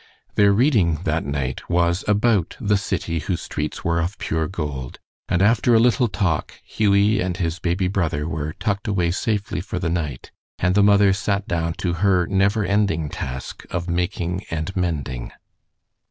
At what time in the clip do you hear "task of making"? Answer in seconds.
13.09-14.43